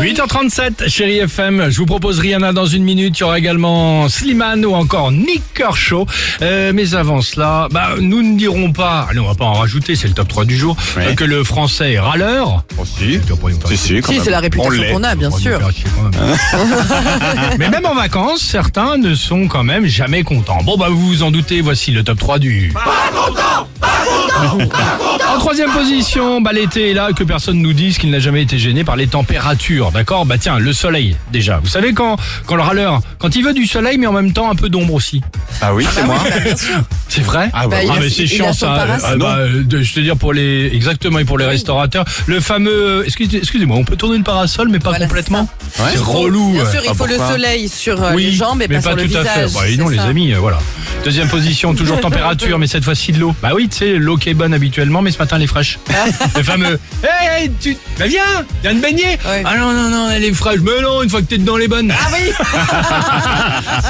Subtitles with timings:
[0.00, 1.70] 8h37, chérie FM.
[1.70, 3.18] Je vous propose Rihanna dans une minute.
[3.18, 6.06] Il y aura également Slimane ou encore Nick Kershaw.
[6.42, 9.96] Euh, mais avant cela, bah, nous ne dirons pas, allez, on va pas en rajouter,
[9.96, 11.08] c'est le top 3 du jour, Ouais.
[11.08, 12.64] euh, que le français est râleur.
[12.78, 13.18] Oh, si.
[13.18, 13.68] Pas
[14.22, 15.60] c'est la On réputation qu'on a, bien sûr.
[15.72, 15.84] chier.
[17.58, 20.62] Mais même en vacances, certains ne sont quand même jamais contents.
[20.62, 22.72] Bon, bah, vous vous en doutez, voici le top 3 du...
[25.28, 28.58] En troisième position, bah, l'été est là, que personne nous dise qu'il n'a jamais été
[28.58, 30.26] gêné par les températures, d'accord?
[30.26, 31.58] Bah tiens, le soleil, déjà.
[31.62, 34.50] Vous savez quand, quand le râleur, quand il veut du soleil, mais en même temps
[34.50, 35.20] un peu d'ombre aussi.
[35.60, 36.18] Ah oui, c'est moi.
[37.08, 37.50] C'est vrai?
[37.52, 38.74] Ah, bah, Bah, il Ah a- mais c'est il chiant son ça.
[38.74, 39.10] parasol.
[39.12, 42.40] Euh, bah, euh, de- je te dire pour les exactement et pour les restaurateurs, le
[42.40, 45.48] fameux excusez- excusez-moi, on peut tourner une parasol mais pas Voilà, complètement?
[45.92, 46.52] C'est relou.
[46.52, 48.82] Bien sûr, il Ah, faut le soleil sur euh, oui, les jambes et mais pas,
[48.82, 49.44] sur le tout à fait.
[49.46, 49.52] visage.
[49.62, 50.04] Bah, et non les ça.
[50.04, 50.58] amis, euh, voilà.
[51.04, 53.34] Deuxième position, toujours température, mais cette fois-ci de l'eau.
[53.42, 55.78] Bah oui, tu sais, l'eau qui est bonne habituellement, mais ce matin elle est fraîche.
[56.36, 56.78] le fameux.
[57.02, 58.22] Hey, hey, tu, bah viens,
[58.62, 59.04] viens de baigner.
[59.26, 59.42] Ouais.
[59.44, 60.60] Ah non non non, elle est fraîche.
[60.62, 61.90] Mais non, une fois que t'es dedans, elle est bonne.
[61.92, 62.30] Ah oui,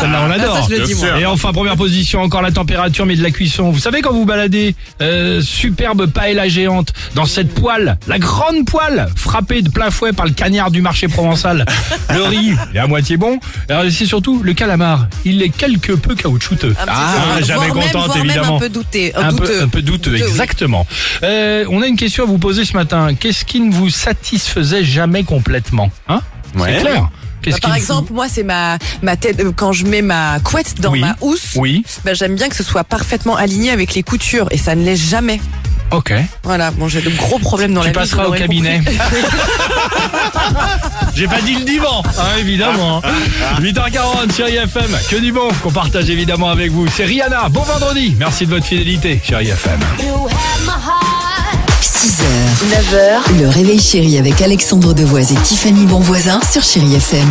[0.00, 0.56] Celle-là, on adore.
[0.56, 1.06] ça, je le Bien dis, moi.
[1.08, 1.16] sûr.
[1.16, 3.70] Et enfin, première position, encore la température, mais de la cuisson.
[3.70, 9.08] Vous savez quand vous baladez, euh, superbe paella géante, dans cette poêle, la grande poêle,
[9.16, 11.64] frappée de plein fouet par le cagnard du marché provençal.
[12.14, 13.38] Le riz, il est à moitié bon.
[13.68, 15.06] Alors, c'est surtout le calamar.
[15.24, 16.74] Il est quelque peu caoutchouteux.
[16.86, 17.44] Ah, peu.
[17.44, 18.56] jamais contente, évidemment.
[18.56, 19.44] un peu douté, Un douteux.
[19.44, 20.86] peu, un peu douteux, exactement.
[21.22, 23.14] Euh, on a une question à vous poser ce matin.
[23.14, 25.90] Qu'est-ce qui ne vous satisfaisait jamais complètement?
[26.08, 26.20] Hein?
[26.56, 26.74] Ouais.
[26.76, 27.08] C'est clair.
[27.42, 30.78] Qu'est-ce Bah, par exemple, moi, c'est ma, ma tête, euh, quand je mets ma couette
[30.80, 31.00] dans Oui.
[31.00, 34.58] ma housse, Oui, bah, j'aime bien que ce soit parfaitement aligné avec les coutures et
[34.58, 35.40] ça ne l'est jamais.
[35.92, 36.12] Ok.
[36.44, 37.98] Voilà, bon, j'ai de gros problèmes dans Tu la vie.
[37.98, 38.80] passeras au cabinet.
[41.14, 43.02] J'ai pas dit le divan, hein, évidemment.
[43.60, 44.96] 8h40, chérie FM.
[45.10, 46.86] Que du bon qu'on partage évidemment avec vous.
[46.88, 47.48] C'est Rihanna.
[47.50, 48.14] Bon vendredi.
[48.18, 49.80] Merci de votre fidélité, chérie FM.
[51.82, 52.22] 6h,
[52.70, 57.28] 9h, le réveil chéri avec Alexandre Devoise et Tiffany Bonvoisin sur Chérie FM.